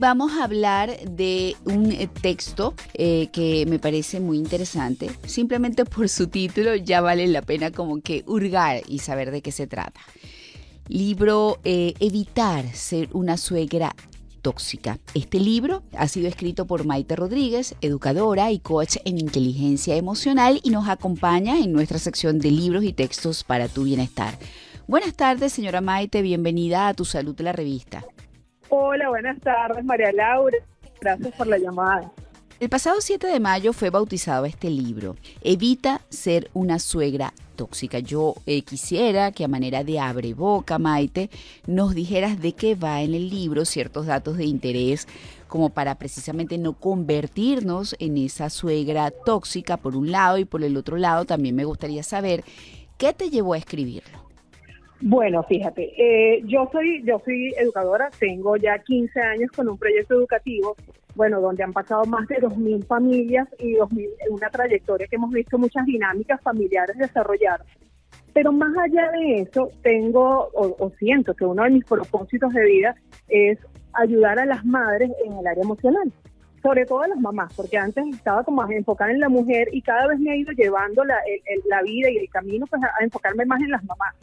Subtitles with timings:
[0.00, 5.10] Vamos a hablar de un eh, texto eh, que me parece muy interesante.
[5.26, 9.50] Simplemente por su título ya vale la pena como que hurgar y saber de qué
[9.50, 10.00] se trata.
[10.86, 13.96] Libro eh, Evitar ser una suegra
[14.40, 15.00] tóxica.
[15.14, 20.70] Este libro ha sido escrito por Maite Rodríguez, educadora y coach en inteligencia emocional y
[20.70, 24.38] nos acompaña en nuestra sección de libros y textos para tu bienestar.
[24.86, 28.04] Buenas tardes, señora Maite, bienvenida a Tu Salud de la Revista.
[28.70, 30.58] Hola, buenas tardes, María Laura.
[31.00, 32.12] Gracias por la llamada.
[32.60, 38.00] El pasado 7 de mayo fue bautizado este libro, Evita ser una suegra tóxica.
[38.00, 41.30] Yo eh, quisiera que a manera de abre boca, Maite,
[41.66, 45.06] nos dijeras de qué va en el libro, ciertos datos de interés,
[45.46, 50.76] como para precisamente no convertirnos en esa suegra tóxica por un lado y por el
[50.76, 52.44] otro lado también me gustaría saber
[52.98, 54.27] qué te llevó a escribirlo.
[55.00, 60.14] Bueno, fíjate, eh, yo soy yo soy educadora, tengo ya 15 años con un proyecto
[60.14, 60.74] educativo,
[61.14, 65.56] bueno, donde han pasado más de 2.000 familias y 2000, una trayectoria que hemos visto
[65.56, 67.62] muchas dinámicas familiares desarrollar.
[68.32, 72.96] Pero más allá de eso, tengo o, siento que uno de mis propósitos de vida
[73.28, 73.58] es
[73.92, 76.12] ayudar a las madres en el área emocional
[76.60, 80.08] sobre todo a las mamás, porque antes estaba como enfocada en la mujer y cada
[80.08, 81.16] vez me ha ido llevando la,
[81.66, 84.16] la vida y el camino pues, a enfocarme más en las mamás.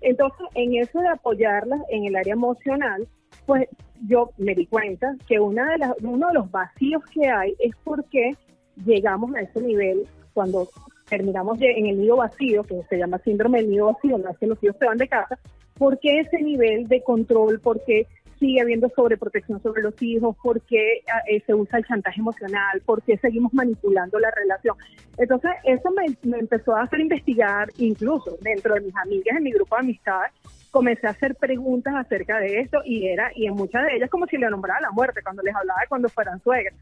[0.00, 3.06] Entonces, en eso de apoyarlas en el área emocional,
[3.46, 3.68] pues
[4.06, 7.74] yo me di cuenta que una de las, uno de los vacíos que hay es
[7.82, 8.36] porque
[8.84, 10.68] llegamos a ese nivel cuando
[11.08, 14.46] terminamos en el nido vacío, que se llama síndrome del nido vacío, no es que
[14.46, 15.38] los hijos se van de casa,
[15.76, 17.60] ¿por qué ese nivel de control?
[17.60, 18.06] ¿Por qué
[18.38, 23.02] sigue habiendo sobreprotección sobre los hijos, por qué eh, se usa el chantaje emocional, por
[23.02, 24.76] qué seguimos manipulando la relación.
[25.16, 29.76] Entonces, eso me, empezó a hacer investigar, incluso dentro de mis amigas, en mi grupo
[29.76, 30.32] de amistades,
[30.70, 34.26] comencé a hacer preguntas acerca de esto y era, y en muchas de ellas como
[34.26, 36.74] si le nombrara la muerte cuando les hablaba de cuando fueran suegras.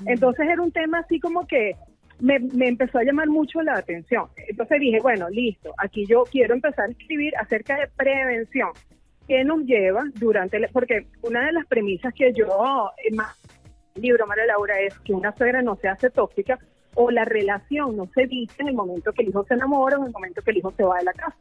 [0.00, 0.08] Mm.
[0.08, 1.76] Entonces era un tema así como que
[2.18, 4.26] me, me, empezó a llamar mucho la atención.
[4.48, 8.70] Entonces dije, bueno, listo, aquí yo quiero empezar a escribir acerca de prevención.
[9.26, 13.36] ¿Qué nos lleva durante, porque una de las premisas que yo, en más
[13.96, 16.58] libro, María Laura, es que una suegra no se hace tóxica
[16.94, 20.00] o la relación no se dice en el momento que el hijo se enamora o
[20.00, 21.36] en el momento que el hijo se va de la casa.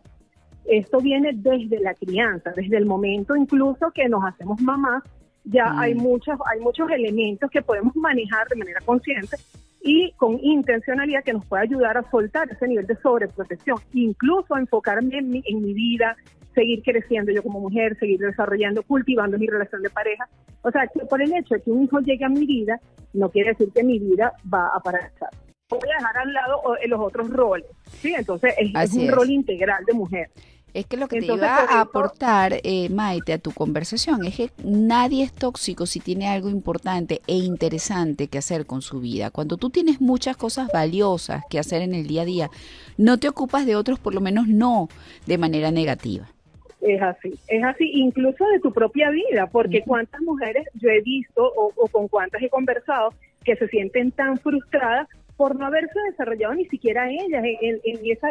[0.66, 5.04] Esto viene desde la crianza, desde el momento incluso que nos hacemos mamás,
[5.44, 6.00] ya hay mm.
[6.00, 9.38] muchos hay muchos elementos que podemos manejar de manera consciente
[9.82, 15.20] y con intencionalidad que nos puede ayudar a soltar ese nivel de sobreprotección, incluso enfocarme
[15.20, 16.18] en mi, en mi vida,
[16.56, 20.28] seguir creciendo yo como mujer, seguir desarrollando, cultivando mi relación de pareja.
[20.64, 22.80] O sea, que por el hecho de que un hijo llegue a mi vida,
[23.14, 25.12] no quiere decir que mi vida va a parar.
[25.70, 27.66] Voy a dejar al lado los otros roles,
[28.00, 28.14] ¿sí?
[28.16, 30.30] Entonces es, un rol integral de mujer.
[30.76, 34.52] Es que lo que te iba a aportar, eh, Maite, a tu conversación es que
[34.62, 39.32] nadie es tóxico si tiene algo importante e interesante que hacer con su vida.
[39.32, 42.50] Cuando tú tienes muchas cosas valiosas que hacer en el día a día,
[42.98, 44.90] no te ocupas de otros, por lo menos no
[45.26, 46.35] de manera negativa.
[46.86, 51.44] Es así, es así, incluso de tu propia vida, porque cuántas mujeres yo he visto
[51.44, 53.10] o, con cuántas he conversado
[53.44, 57.80] que se sienten tan frustradas por no haberse desarrollado ni siquiera ellas en,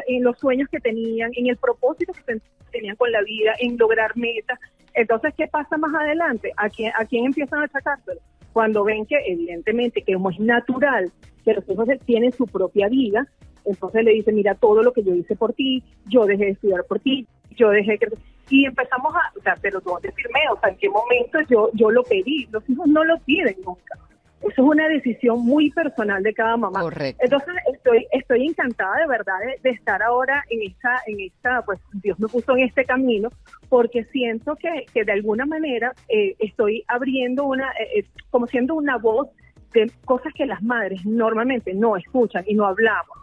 [0.07, 4.17] en, los sueños que tenían, en el propósito que tenían con la vida, en lograr
[4.17, 4.61] metas.
[4.95, 6.53] Entonces, ¿qué pasa más adelante?
[6.57, 8.21] ¿A quién, a quién empiezan a sacárselo?
[8.53, 11.11] Cuando ven que evidentemente que como es natural
[11.45, 13.27] que los hijos tienen su propia vida,
[13.65, 16.85] entonces le dicen, mira, todo lo que yo hice por ti, yo dejé de estudiar
[16.85, 17.27] por ti,
[17.57, 18.07] yo dejé que
[18.51, 21.91] y empezamos a, o sea, pero tú decirme, o sea, en qué momento yo, yo
[21.91, 23.99] lo pedí, los hijos no lo piden nunca.
[24.41, 26.83] Eso es una decisión muy personal de cada mamá.
[26.83, 27.25] Correcto.
[27.25, 32.21] Entonces estoy, estoy encantada de verdad de, estar ahora en esta, en esta, pues Dios
[32.21, 33.31] me puso en este camino,
[33.71, 38.75] porque siento que, que de alguna manera eh, estoy abriendo una, eh, eh, como siendo
[38.75, 39.29] una voz
[39.73, 43.17] de cosas que las madres normalmente no escuchan y no hablamos.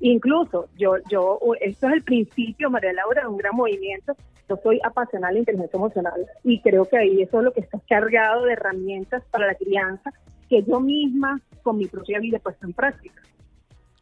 [0.00, 4.14] Incluso yo, yo, esto es el principio, María Laura, de un gran movimiento.
[4.48, 7.78] Yo soy apasionada de inteligencia emocional y creo que ahí eso es lo que está
[7.88, 10.12] cargado de herramientas para la crianza
[10.48, 13.22] que yo misma con mi propia vida he puesto en práctica.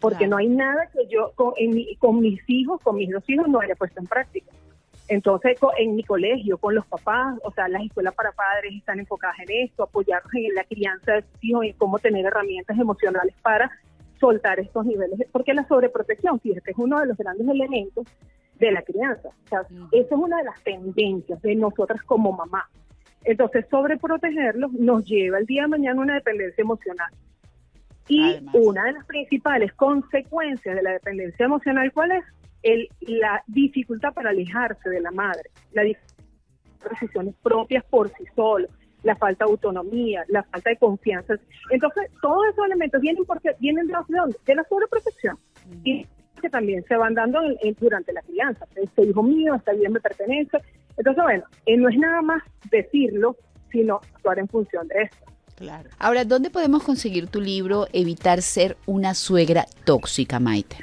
[0.00, 1.54] Porque no hay nada que yo con,
[1.98, 4.52] con mis hijos, con mis dos hijos, no haya puesto en práctica.
[5.08, 9.38] Entonces, en mi colegio, con los papás, o sea, las escuelas para padres están enfocadas
[9.40, 13.70] en esto, apoyarnos en la crianza de sus hijos y cómo tener herramientas emocionales para
[14.19, 18.06] soltar estos niveles, porque la sobreprotección, fíjate, es uno de los grandes elementos
[18.58, 19.29] de la crianza.
[19.29, 19.61] O sea,
[19.93, 22.69] esa es una de las tendencias de nosotras como mamá.
[23.25, 27.11] Entonces, sobreprotegerlos nos lleva el día de mañana a una dependencia emocional.
[28.08, 32.25] Y una de las principales consecuencias de la dependencia emocional, ¿cuál es?
[32.62, 35.82] El, la dificultad para alejarse de la madre, la
[36.91, 38.69] decisiones propias por sí solo,
[39.03, 41.35] la falta de autonomía, la falta de confianza.
[41.70, 44.37] Entonces, todos esos elementos vienen porque vienen de, dónde?
[44.44, 45.38] de la sobreprotección.
[45.85, 46.06] Y
[46.56, 47.38] también se van dando
[47.79, 48.64] durante la crianza.
[48.76, 50.56] Este hijo mío, esta vida me pertenece.
[50.97, 53.37] Entonces, bueno, eh, no es nada más decirlo,
[53.70, 55.19] sino actuar en función de esto.
[55.56, 55.91] Claro.
[55.99, 60.79] Ahora, ¿dónde podemos conseguir tu libro Evitar ser una suegra tóxica, Maite?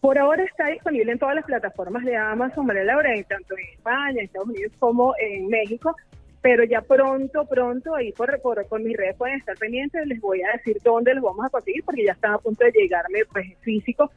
[0.00, 4.10] Por ahora está disponible en todas las plataformas de Amazon, María Laura, tanto en España,
[4.10, 5.94] en Estados Unidos como en México
[6.42, 10.56] pero ya pronto, pronto, ahí por, por, mis redes pueden estar pendientes, les voy a
[10.56, 14.10] decir dónde los vamos a conseguir, porque ya están a punto de llegarme pues físico.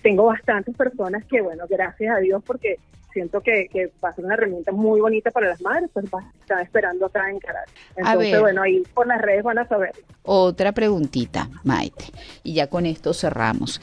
[0.00, 2.78] Tengo bastantes personas que, bueno, gracias a Dios, porque
[3.12, 6.06] siento que, que va a ser una herramienta muy bonita para las madres, pues
[6.40, 7.74] están esperando acá en Caracas.
[7.96, 9.90] Entonces, bueno, ahí por las redes van a saber.
[10.22, 12.04] Otra preguntita, Maite,
[12.44, 13.80] y ya con esto cerramos.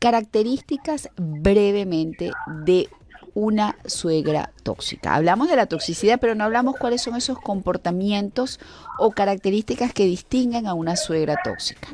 [0.00, 2.32] Características brevemente
[2.64, 2.88] de
[3.34, 5.14] una suegra tóxica.
[5.14, 8.60] Hablamos de la toxicidad, pero no hablamos cuáles son esos comportamientos
[8.98, 11.88] o características que distinguen a una suegra tóxica.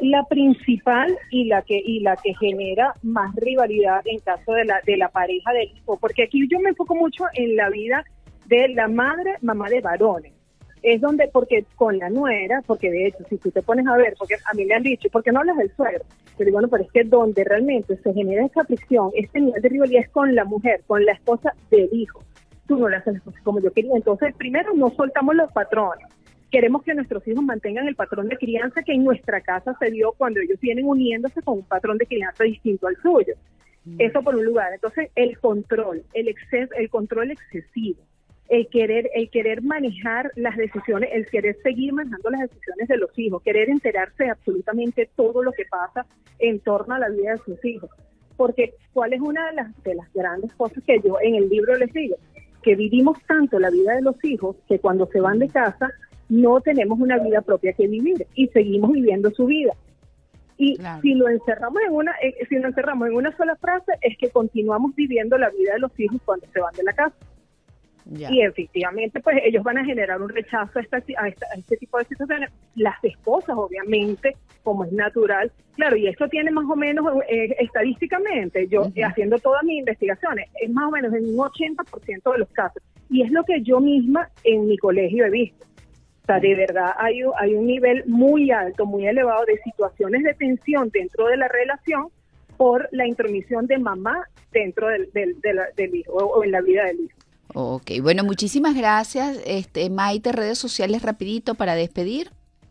[0.00, 4.80] La principal y la que y la que genera más rivalidad en caso de la
[4.84, 8.04] de la pareja del hijo, porque aquí yo me enfoco mucho en la vida
[8.46, 10.32] de la madre, mamá de varones
[10.84, 14.14] es donde, porque con la nuera, porque de hecho, si tú te pones a ver,
[14.18, 16.04] porque a mí me han dicho, ¿por qué no hablas del suegro?
[16.36, 20.02] Pero bueno, pero es que donde realmente se genera esa fricción, este nivel de rivalidad
[20.02, 22.22] es con la mujer, con la esposa del hijo.
[22.68, 23.92] Tú no le haces las cosas como yo quería.
[23.96, 26.06] Entonces, primero, no soltamos los patrones.
[26.50, 30.12] Queremos que nuestros hijos mantengan el patrón de crianza que en nuestra casa se dio
[30.12, 33.34] cuando ellos vienen uniéndose con un patrón de crianza distinto al suyo.
[33.86, 33.96] Mm.
[34.00, 34.74] Eso por un lugar.
[34.74, 38.02] Entonces, el control, el exceso, el control excesivo
[38.48, 43.18] el querer, el querer manejar las decisiones, el querer seguir manejando las decisiones de los
[43.18, 46.06] hijos, querer enterarse de absolutamente todo lo que pasa
[46.38, 47.90] en torno a la vida de sus hijos.
[48.36, 51.76] Porque cuál es una de las, de las grandes cosas que yo en el libro
[51.76, 52.16] les digo,
[52.62, 55.90] que vivimos tanto la vida de los hijos que cuando se van de casa
[56.28, 59.72] no tenemos una vida propia que vivir y seguimos viviendo su vida.
[60.56, 64.16] Y si lo encerramos en una, eh, si lo encerramos en una sola frase, es
[64.16, 67.14] que continuamos viviendo la vida de los hijos cuando se van de la casa.
[68.06, 72.50] Y efectivamente, pues ellos van a generar un rechazo a, este tipo de situaciones.
[72.76, 75.50] Las esposas, obviamente, como es natural.
[75.74, 80.70] Claro, y esto tiene más o menos eh, estadísticamente, yo haciendo todas mis investigaciones, es
[80.70, 82.82] más o menos en un 80% de los casos.
[83.08, 85.64] Y es lo que yo misma en mi colegio he visto.
[86.22, 90.34] O sea, de verdad hay, hay un nivel muy alto, muy elevado de situaciones de
[90.34, 92.08] tensión dentro de la relación
[92.56, 95.36] por la intromisión de mamá dentro del, del,
[95.76, 97.23] del hijo o en la vida del hijo.
[97.54, 99.40] Ok, bueno, muchísimas gracias.
[99.46, 102.30] Este, Maite, redes sociales rapidito para despedir.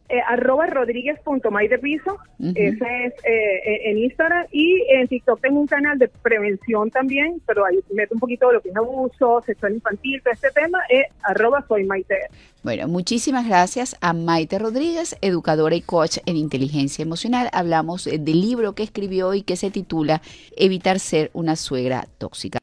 [0.09, 2.19] Eh, arroba rodríguez.maidepiso,
[2.53, 7.41] ese es eh, eh, en Instagram y en TikTok tengo un canal de prevención también,
[7.47, 10.77] pero ahí meto un poquito de lo que es abuso, sexual infantil, todo este tema,
[10.89, 12.15] es arroba soy Maite.
[12.63, 17.49] Bueno, muchísimas gracias a Maite Rodríguez, educadora y coach en inteligencia emocional.
[17.51, 20.21] Hablamos del libro que escribió y que se titula
[20.57, 22.51] Evitar ser una suegra tóxica.